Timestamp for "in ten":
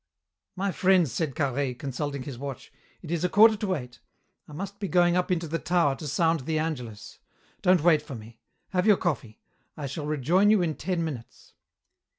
10.63-11.03